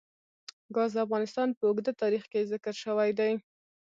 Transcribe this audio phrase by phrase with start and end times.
[0.75, 3.31] ګاز د افغانستان په اوږده تاریخ کې ذکر شوی دی.